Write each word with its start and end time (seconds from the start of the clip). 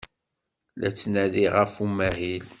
La 0.79 0.89
ttnadiɣ 0.91 1.53
ɣef 1.55 1.73
umahil. 1.85 2.45